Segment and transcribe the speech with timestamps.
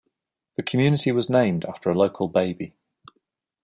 [0.55, 2.73] The community was named after a local baby.